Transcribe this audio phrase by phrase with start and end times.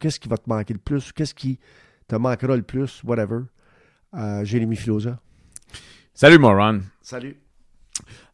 [0.00, 1.12] qu'est-ce qui va te manquer le plus?
[1.12, 1.58] Qu'est-ce qui
[2.08, 3.02] te manquera le plus?
[3.04, 3.40] Whatever.
[4.14, 5.18] Euh, Jérémy Filosa.
[6.12, 6.82] Salut, Moron.
[7.02, 7.36] Salut.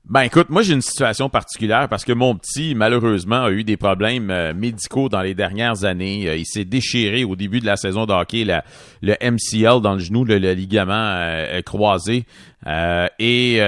[0.08, 3.76] Ben écoute, moi j'ai une situation particulière parce que mon petit, malheureusement, a eu des
[3.76, 6.26] problèmes euh, médicaux dans les dernières années.
[6.26, 10.00] Euh, il s'est déchiré au début de la saison de hockey, le MCL dans le
[10.00, 12.24] genou, le, ligament euh, croisé.
[12.66, 13.58] et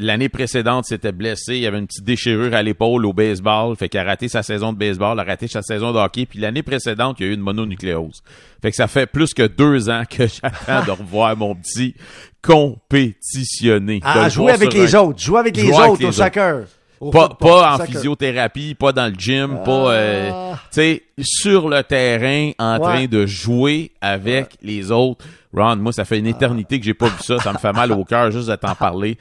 [0.00, 1.56] l'année précédente, s'était blessé.
[1.56, 3.74] Il avait une petite déchirure à l'épaule au baseball.
[3.74, 6.26] Fait qu'il a raté sa saison de baseball, a raté sa saison de hockey.
[6.26, 8.22] Puis l'année précédente, il y a eu une mononucléose.
[8.60, 10.26] Fait que ça fait plus que deux ans que
[10.66, 11.94] j'attends de revoir mon petit
[12.42, 14.00] compétitionner.
[14.02, 15.18] Ah, jouer avec les autres.
[15.18, 16.64] Jouer avec les autres au soccer.
[17.12, 20.58] pas, pas en physiothérapie, pas dans le gym, pas euh, ah.
[20.72, 25.24] tu sais sur le terrain en train de jouer avec les autres.
[25.54, 27.92] Ron, moi ça fait une éternité que j'ai pas vu ça, ça me fait mal
[27.92, 29.16] au cœur juste de t'en parler.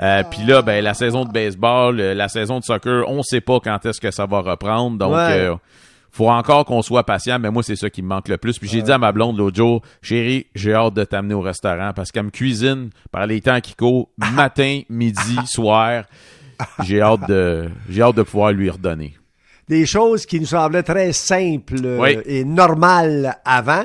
[0.00, 3.40] Euh, Puis là, ben la saison de baseball, euh, la saison de soccer, on sait
[3.40, 5.54] pas quand est-ce que ça va reprendre, donc euh,
[6.12, 8.58] faut encore qu'on soit patient, mais moi, c'est ça qui me manque le plus.
[8.58, 11.92] Puis j'ai dit à ma blonde l'autre jour, chérie, j'ai hâte de t'amener au restaurant
[11.96, 16.04] parce qu'elle me cuisine par les temps qui courent, matin, midi, soir.
[16.84, 19.16] J'ai hâte de, j'ai hâte de pouvoir lui redonner.
[19.68, 23.84] Des choses qui nous semblaient très simples euh, et normales avant.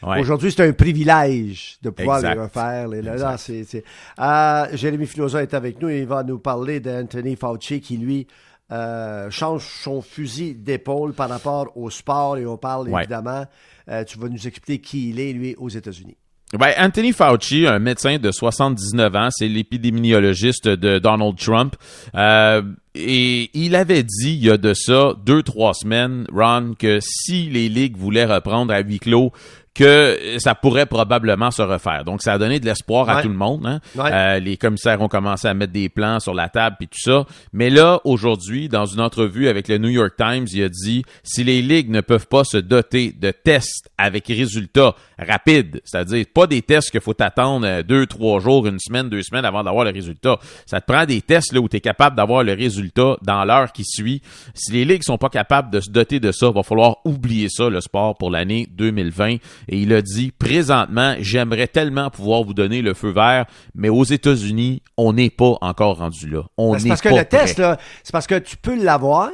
[0.00, 2.86] Aujourd'hui, c'est un privilège de pouvoir les refaire.
[2.86, 3.82] Les, là, c'est,
[4.20, 8.28] euh, Jérémy Filosa est avec nous et il va nous parler d'Anthony Fauci qui, lui,
[8.70, 13.46] euh, change son fusil d'épaule par rapport au sport et on parle évidemment,
[13.88, 16.16] euh, tu vas nous expliquer qui il est, lui, aux États-Unis.
[16.52, 21.76] Ben, Anthony Fauci, un médecin de 79 ans, c'est l'épidémiologiste de Donald Trump.
[22.14, 22.62] Euh,
[22.98, 27.48] et il avait dit il y a de ça deux, trois semaines, Ron, que si
[27.48, 29.32] les ligues voulaient reprendre à huis clos,
[29.78, 32.04] que ça pourrait probablement se refaire.
[32.04, 33.64] Donc, ça a donné de l'espoir à tout le monde.
[33.64, 33.80] Hein.
[33.96, 37.26] Euh, les commissaires ont commencé à mettre des plans sur la table et tout ça.
[37.52, 41.44] Mais là, aujourd'hui, dans une entrevue avec le New York Times, il a dit si
[41.44, 46.62] les ligues ne peuvent pas se doter de tests avec résultats rapides, c'est-à-dire pas des
[46.62, 49.92] tests qu'il faut attendre euh, deux, trois jours, une semaine, deux semaines avant d'avoir le
[49.92, 50.40] résultat.
[50.66, 53.72] Ça te prend des tests là où tu es capable d'avoir le résultat dans l'heure
[53.72, 54.22] qui suit.
[54.54, 57.48] Si les ligues sont pas capables de se doter de ça, il va falloir oublier
[57.48, 62.54] ça, le sport, pour l'année 2020 et il a dit, présentement, j'aimerais tellement pouvoir vous
[62.54, 66.42] donner le feu vert, mais aux États-Unis, on n'est pas encore rendu là.
[66.56, 69.30] On ben, c'est parce que le test, là, c'est parce que tu peux l'avoir.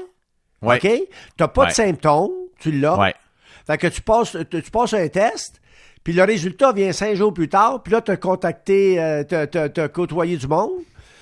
[0.62, 0.80] OK?
[0.80, 1.06] Tu
[1.38, 2.98] n'as pas de symptômes, tu l'as.
[2.98, 3.14] Ouais.
[3.66, 5.60] Fait que tu passes, tu, passes un test,
[6.02, 9.80] puis le résultat vient cinq jours plus tard, puis là, tu as contacté, euh, tu
[9.80, 10.70] as côtoyé du monde.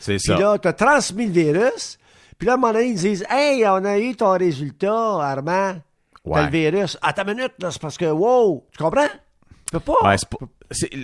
[0.00, 0.34] C'est ça.
[0.34, 1.98] Puis là, tu as transmis le virus.
[2.42, 5.74] Puis là, à un moment donné, ils disent Hey, on a eu ton résultat, Armand.
[6.24, 6.42] Ouais.
[6.42, 6.98] le virus.
[7.00, 9.06] À ta minute, là, c'est parce que, wow, tu comprends?
[9.06, 10.16] Tu peux pas.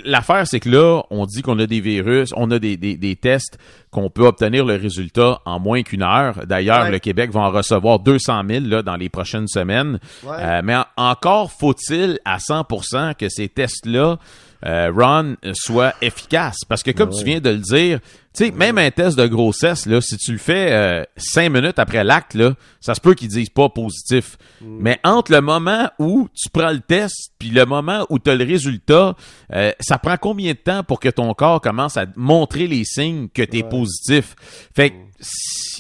[0.05, 3.57] L'affaire, c'est que là, on dit qu'on a des virus, on a des, des, tests
[3.93, 6.45] qu'on peut obtenir le résultat en moins qu'une heure.
[6.45, 10.01] D'ailleurs, le Québec va en recevoir 200 000 là, dans les prochaines semaines.
[10.27, 14.19] Euh, mais encore faut-il à 100% que ces tests-là
[14.67, 16.59] euh, Ron soit efficace.
[16.69, 18.01] Parce que comme tu viens de le dire,
[18.45, 22.05] sais, même un test de grossesse, là, si tu le fais euh, cinq minutes après
[22.05, 24.37] l'acte, là, ça se peut qu'ils disent pas positif.
[24.61, 24.79] Mm.
[24.81, 28.35] Mais entre le moment où tu prends le test puis le moment où tu as
[28.35, 29.17] le résultat,
[29.53, 33.29] euh, ça prend combien de temps pour que ton corps commence à montrer les signes
[33.29, 34.35] que tu es positif?
[34.75, 35.09] Fait que mm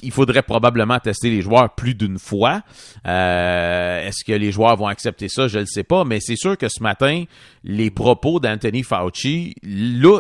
[0.02, 2.62] il faudrait probablement tester les joueurs plus d'une fois.
[3.06, 5.48] Euh, est-ce que les joueurs vont accepter ça?
[5.48, 7.25] Je ne le sais pas, mais c'est sûr que ce matin,
[7.64, 9.54] les propos d'Anthony Fauci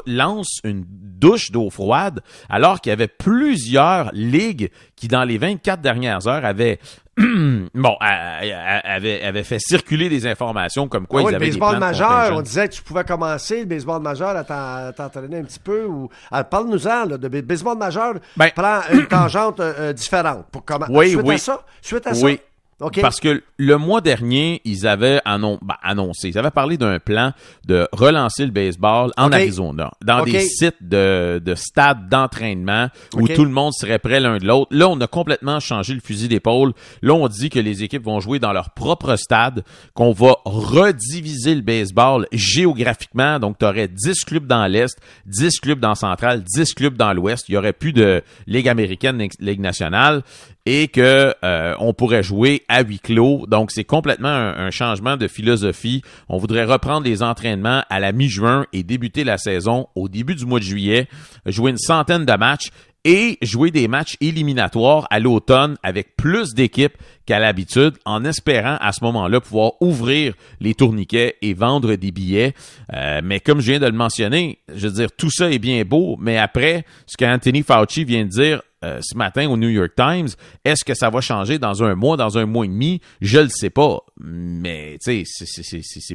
[0.06, 5.80] lancent une douche d'eau froide alors qu'il y avait plusieurs ligues qui, dans les 24
[5.80, 6.78] dernières heures, avaient
[7.74, 12.36] bon, avait, avait fait circuler des informations comme quoi ah ils avaient le baseball majeur,
[12.36, 16.08] on disait que tu pouvais commencer le baseball majeur à t'entraîner un petit peu ou
[16.50, 21.22] parle-nous-en de baseball majeur ben, prend une tangente euh, euh, différente pour comment oui, suite
[21.24, 21.34] oui.
[21.34, 22.36] à ça, suite à oui.
[22.36, 22.42] ça?
[22.78, 27.32] Parce que le mois dernier, ils avaient ben, annoncé, ils avaient parlé d'un plan
[27.66, 33.44] de relancer le baseball en Arizona, dans des sites de, de stades d'entraînement où tout
[33.44, 34.68] le monde serait prêt l'un de l'autre.
[34.74, 36.72] Là, on a complètement changé le fusil d'épaule.
[37.02, 41.56] Là, on dit que les équipes vont jouer dans leur propre stade, qu'on va rediviser
[41.56, 43.40] le baseball géographiquement.
[43.40, 47.48] Donc, tu aurais 10 clubs dans l'Est, 10 clubs dans Central, 10 clubs dans l'Ouest.
[47.48, 50.22] Il y aurait plus de Ligue américaine, Ligue nationale
[50.70, 53.46] et que euh, on pourrait jouer à huis clos.
[53.46, 56.02] Donc c'est complètement un, changement de philosophie.
[56.28, 60.44] On voudrait reprendre les entraînements à la mi-juin et débuter la saison au début du
[60.44, 61.08] mois de juillet,
[61.46, 62.68] jouer une centaine de matchs
[63.04, 68.92] et jouer des matchs éliminatoires à l'automne avec plus d'équipes qu'à l'habitude, en espérant à
[68.92, 72.52] ce moment-là pouvoir ouvrir les tourniquets et vendre des billets.
[72.92, 75.82] Euh, mais comme je viens de le mentionner, je veux dire, tout ça est bien
[75.84, 79.92] beau, mais après, ce qu'Anthony Fauci vient de dire, euh, ce matin au New York
[79.96, 80.28] Times.
[80.64, 83.00] Est-ce que ça va changer dans un mois, dans un mois et demi?
[83.20, 84.00] Je le sais pas.
[84.20, 85.24] Mais, c'est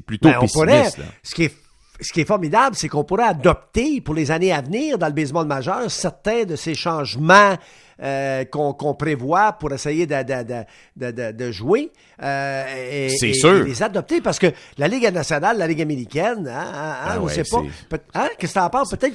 [0.06, 1.00] plutôt ben, pessimiste.
[1.24, 1.54] ce qui est
[2.02, 5.14] ce qui est formidable, c'est qu'on pourrait adopter pour les années à venir dans le
[5.14, 7.56] baseball majeur certains de ces changements
[8.02, 11.92] euh, qu'on prévoit pour essayer de, de, de, de jouer.
[12.22, 13.64] Euh, et, c'est sûr.
[13.64, 17.30] les adopter parce que la Ligue nationale, la Ligue américaine, hein, hein, ah on ne
[17.30, 17.62] sait pas.
[18.16, 18.90] Hein, qu'est-ce que tu en penses?
[18.90, 19.14] Peut-être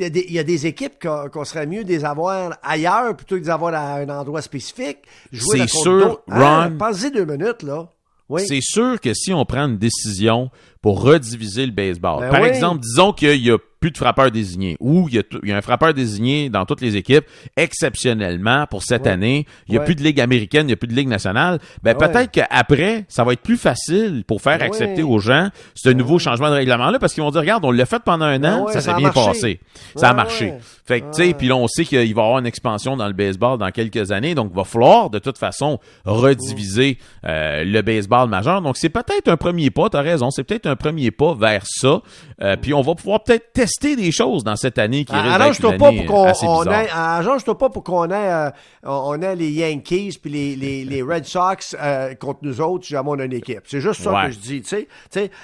[0.00, 2.56] qu'il y a des il y a des équipes qu'on serait mieux de les avoir
[2.62, 4.98] ailleurs plutôt que de les avoir à un endroit spécifique.
[5.32, 6.76] C'est sûr, Ron.
[6.78, 7.88] Pensez deux minutes, là.
[8.28, 8.42] Oui.
[8.46, 10.50] C'est sûr que si on prend une décision
[10.82, 14.76] pour rediviser le baseball, ben par exemple, disons qu'il y a plus de frappeurs désignés
[14.78, 17.24] ou il y, a un frappeur désigné dans toutes les équipes,
[17.56, 20.86] exceptionnellement pour cette année, il n'y a plus de ligue américaine, il n'y a plus
[20.86, 25.18] de ligue nationale, ben peut-être qu'après, ça va être plus facile pour faire accepter aux
[25.18, 28.26] gens ce nouveau changement de règlement-là parce qu'ils vont dire, regarde, on l'a fait pendant
[28.26, 29.60] un an, ça s'est bien passé.
[29.96, 30.52] Ça a marché.
[30.84, 33.06] Fait que, tu sais, puis là, on sait qu'il va y avoir une expansion dans
[33.06, 37.80] le baseball dans quelques années, donc il va falloir de toute façon rediviser euh, le
[37.82, 38.60] baseball majeur.
[38.60, 41.62] Donc c'est peut-être un premier pas, tu as raison, c'est peut-être un premier pas vers
[41.66, 42.00] ça.
[42.40, 45.78] Euh, puis on va pouvoir peut-être tester des choses dans cette année qui risque d'être
[45.78, 48.50] pas pour qu'on Arrange-toi pas pour qu'on ait, euh,
[48.84, 52.92] on ait les Yankees puis les, les, les Red Sox euh, contre nous autres si
[52.92, 53.62] jamais on a une équipe.
[53.66, 54.62] C'est juste ça que je dis.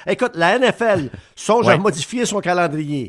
[0.06, 3.08] Écoute, la NFL songe à modifier son calendrier.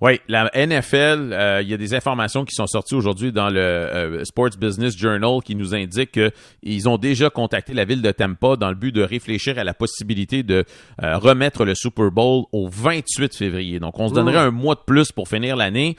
[0.00, 3.60] Oui, la NFL, euh, il y a des informations qui sont sorties aujourd'hui dans le
[3.60, 6.18] euh, Sports Business Journal qui nous indiquent
[6.62, 9.74] qu'ils ont déjà contacté la ville de Tampa dans le but de réfléchir à la
[9.74, 10.64] possibilité de
[11.02, 13.78] euh, remettre le Super Bowl au 28 février.
[13.78, 15.96] Donc, on se donnerait un mois de plus pour finir l'année.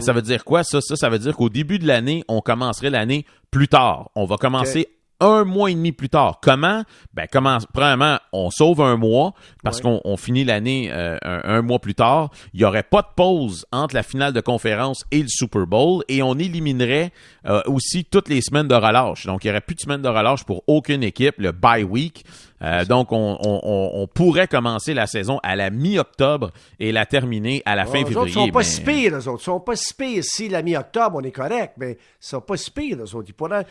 [0.00, 0.80] Ça veut dire quoi, ça?
[0.80, 4.10] Ça, ça veut dire qu'au début de l'année, on commencerait l'année plus tard.
[4.14, 4.88] On va commencer
[5.22, 6.40] un mois et demi plus tard.
[6.42, 6.82] Comment?
[7.14, 11.94] Ben, comment, premièrement, on sauve un mois parce qu'on finit l'année euh, un, mois plus
[11.94, 12.30] tard.
[12.52, 16.02] Il n'y aurait pas de pause entre la finale de conférence et le Super Bowl
[16.08, 17.12] et on éliminerait
[17.46, 19.26] euh, aussi toutes les semaines de relâche.
[19.26, 22.24] Donc, il n'y aurait plus de semaines de relâche pour aucune équipe, le bye week.
[22.62, 27.86] Euh, donc, on, pourrait commencer la saison à la mi-octobre et la terminer à la
[27.86, 28.30] fin février.
[28.30, 29.42] Ils sont pas si pires, les autres.
[29.42, 30.24] Ils sont pas si pires.
[30.24, 33.28] Si la mi-octobre, on est correct, mais ils sont pas si pires, les autres.
[33.28, 33.66] Ils pourraient,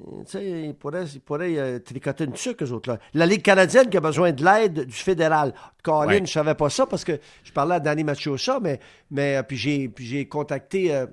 [0.00, 2.90] tu sais, ils pourraient, ils pourraient euh, tricoter une sucre, eux autres.
[2.90, 2.98] Là.
[3.12, 5.52] La Ligue canadienne qui a besoin de l'aide du fédéral.
[5.82, 8.80] Colin, je je savais pas ça parce que je parlais à Danny Machosa, mais,
[9.10, 11.06] mais euh, puis j'ai contacté euh,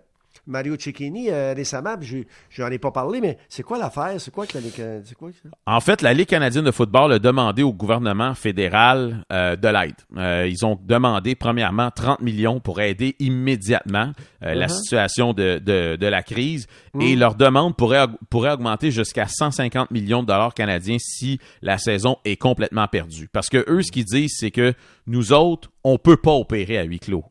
[0.48, 4.20] Mario Cecchini euh, récemment, je n'en ai pas parlé, mais c'est quoi l'affaire?
[4.20, 5.30] C'est quoi que la Ligue quoi,
[5.66, 9.96] En fait, la Ligue canadienne de football a demandé au gouvernement fédéral euh, de l'aide.
[10.18, 14.70] Euh, ils ont demandé, premièrement, 30 millions pour aider immédiatement la uh-huh.
[14.70, 16.68] situation de, de, la crise
[17.00, 17.20] et mm.
[17.20, 22.38] leur demande pourrait, pourrait augmenter jusqu'à 150 millions de dollars canadiens si la saison est
[22.38, 23.28] complètement perdue.
[23.32, 24.74] Parce que eux, ce qu'ils disent, c'est que
[25.08, 27.24] nous autres, on peut pas opérer à huis clos.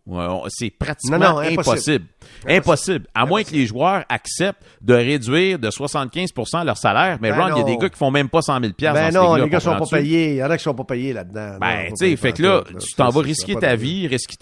[0.48, 2.06] C'est pratiquement impossible.
[2.48, 3.06] impossible.
[3.14, 7.18] À moins que les joueurs acceptent de réduire de 75% leur salaire.
[7.20, 9.12] Mais ben Ron, il y a des gars qui font même pas 100 000 Ben
[9.12, 10.30] non, les gars sont pas payés.
[10.30, 11.58] Il y en a qui sont pas payés là-dedans.
[11.60, 14.36] Ben, tu sais, fait que là, tu t'en vas risquer ta vie, risquer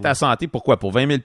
[0.00, 0.46] ta, santé.
[0.46, 0.78] Pourquoi?
[0.78, 1.20] Pour 20 000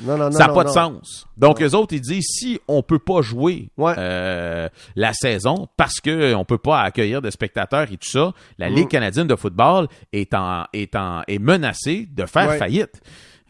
[0.00, 1.26] non, non, Ça n'a pas de sens.
[1.36, 6.44] Donc, eux autres, ils disent, si on peut pas jouer euh, la saison parce qu'on
[6.46, 8.74] peut pas accueillir de spectateurs et tout ça, la mm.
[8.74, 13.00] Ligue canadienne de football est, en, est, en, est menacée de faire faillite.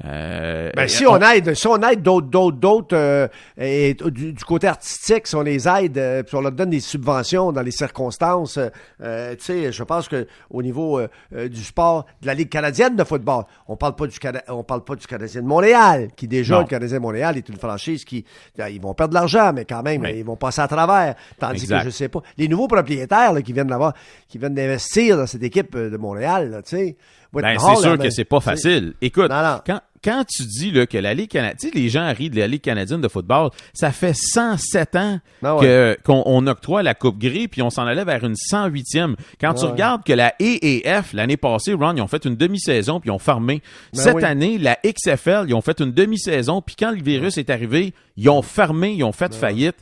[0.04, 4.66] Euh, ben, si on, aide, si on aide d'autres, d'autres, d'autres, euh, et du, côté
[4.66, 8.58] artistique, si on les aide, euh, puis on leur donne des subventions dans les circonstances,
[9.00, 11.00] euh, tu sais, je pense que au niveau
[11.32, 14.18] du sport de la Ligue canadienne de football, on parle pas du
[14.48, 17.56] on parle pas du Canadien de Montréal, qui déjà le Canadien de Montréal est une
[17.58, 18.24] franchise qui,
[18.58, 21.14] ils vont perdre de l'argent, mais quand même, ils vont passer à travers.
[21.38, 23.94] Tandis que je sais pas, les nouveaux propriétaires là, qui viennent d'avoir,
[24.28, 26.96] qui viennent d'investir dans cette équipe de Montréal, tu sais.
[27.34, 28.94] Ben, c'est sûr que c'est pas facile.
[29.00, 29.30] Écoute,
[29.66, 32.60] quand quand tu dis là, que la Ligue canadienne, les gens rient de la Ligue
[32.60, 35.58] canadienne de football, ça fait 107 ans ah
[36.04, 39.14] qu'on octroie la Coupe Gris, puis on s'en allait vers une 108e.
[39.40, 43.08] Quand tu regardes que la EAF, l'année passée, Ron, ils ont fait une demi-saison, puis
[43.08, 43.62] ils ont fermé.
[43.94, 47.48] Ben Cette année, la XFL, ils ont fait une demi-saison, puis quand le virus est
[47.48, 49.76] arrivé, ils ont fermé, ils ont fait ben faillite.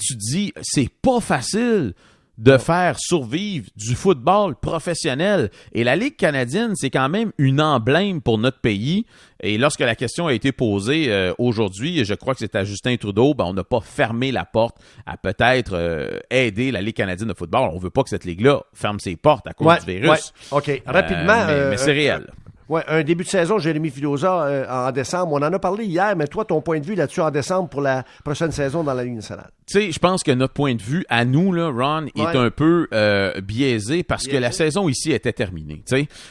[0.00, 1.94] Tu dis, c'est pas facile
[2.38, 5.50] de faire survivre du football professionnel.
[5.72, 9.06] Et la Ligue canadienne, c'est quand même une emblème pour notre pays.
[9.40, 12.96] Et lorsque la question a été posée euh, aujourd'hui, je crois que c'est à Justin
[12.96, 17.28] Trudeau, ben, on n'a pas fermé la porte à peut-être euh, aider la Ligue canadienne
[17.28, 17.70] de football.
[17.72, 20.32] On veut pas que cette ligue-là ferme ses portes à cause du virus.
[20.50, 20.82] OK.
[20.86, 21.46] Rapidement.
[21.48, 22.26] Euh, mais, c'est réel.
[22.72, 25.34] Ouais, un début de saison, Jérémy Filosa, euh, en décembre.
[25.34, 27.82] On en a parlé hier, mais toi, ton point de vue là-dessus en décembre pour
[27.82, 29.50] la prochaine saison dans la Ligue nationale?
[29.66, 32.48] Tu sais, je pense que notre point de vue, à nous, là, Ron, est un
[32.48, 35.84] peu euh, biaisé parce que la saison ici était terminée.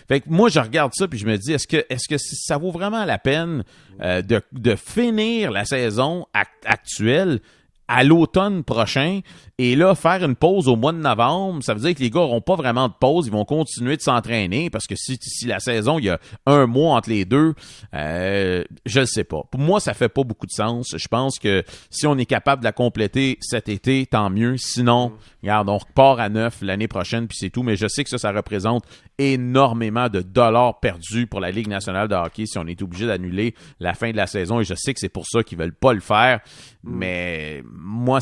[0.08, 2.58] Fait que moi, je regarde ça puis je me dis, est-ce que, est-ce que ça
[2.58, 3.64] vaut vraiment la peine
[4.02, 6.26] euh, de, de finir la saison
[6.66, 7.40] actuelle
[7.88, 9.20] à l'automne prochain
[9.64, 12.22] et là, faire une pause au mois de novembre, ça veut dire que les gars
[12.22, 15.60] n'auront pas vraiment de pause, ils vont continuer de s'entraîner parce que si, si la
[15.60, 17.54] saison, il y a un mois entre les deux,
[17.94, 19.44] euh, je ne sais pas.
[19.52, 20.96] Pour moi, ça fait pas beaucoup de sens.
[20.98, 24.58] Je pense que si on est capable de la compléter cet été, tant mieux.
[24.58, 25.14] Sinon,
[25.44, 27.62] regarde, on repart à neuf l'année prochaine, puis c'est tout.
[27.62, 28.84] Mais je sais que ça, ça représente
[29.20, 33.54] énormément de dollars perdus pour la Ligue nationale de hockey si on est obligé d'annuler
[33.80, 34.60] la fin de la saison.
[34.60, 36.40] Et je sais que c'est pour ça qu'ils veulent pas le faire.
[36.84, 36.98] Mm.
[36.98, 38.22] Mais moi,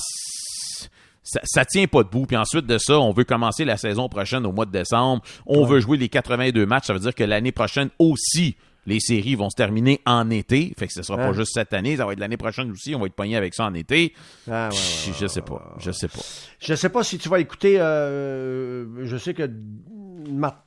[1.30, 2.26] ça, ça tient pas debout.
[2.26, 5.22] Puis ensuite de ça, on veut commencer la saison prochaine au mois de décembre.
[5.46, 6.88] On veut jouer les 82 matchs.
[6.88, 8.56] Ça veut dire que l'année prochaine aussi,
[8.88, 10.74] les séries vont se terminer en été.
[10.78, 12.96] Fait que ce sera pas juste cette année, ça va être l'année prochaine aussi.
[12.96, 14.14] On va être pogné avec ça en été.
[14.50, 15.76] Ah, je sais pas.
[15.78, 16.22] Je sais pas.
[16.60, 17.80] Je sais pas si tu vas écouter.
[17.80, 19.50] Euh, je sais que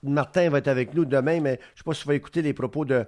[0.04, 2.52] Martin va être avec nous demain, mais je sais pas si tu vas écouter les
[2.52, 3.04] propos de,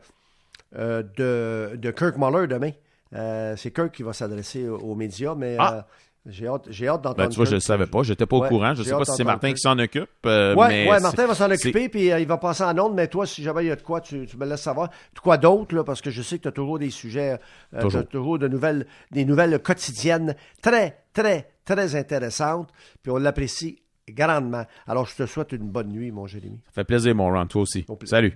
[0.77, 2.73] euh, de, de, Kirk Muller demain.
[3.13, 5.87] Euh, c'est Kirk qui va s'adresser aux médias, mais ah!
[6.27, 7.25] J'ai hâte, j'ai hâte d'entendre.
[7.25, 8.03] Ben, tu vois, je ne le savais pas.
[8.03, 8.75] J'étais pas au courant.
[8.75, 10.09] Je ne sais pas si c'est Martin qui s'en occupe.
[10.25, 12.95] Euh, oui, ouais, Martin va s'en occuper, puis euh, il va passer en ondes.
[12.95, 14.89] Mais toi, si jamais il y a de quoi, tu, me laisses savoir.
[15.15, 17.39] De quoi d'autre, parce que je sais que tu as toujours des sujets,
[17.75, 18.07] euh, toujours.
[18.07, 22.71] toujours de nouvelles, des nouvelles quotidiennes très, très, très intéressantes.
[23.03, 24.65] Puis on l'apprécie grandement.
[24.87, 26.61] Alors, je te souhaite une bonne nuit, mon Jérémy.
[26.67, 27.47] Ça fait plaisir, mon Ron.
[27.47, 27.85] Toi aussi.
[28.05, 28.35] Salut.